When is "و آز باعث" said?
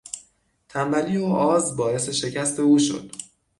1.17-2.09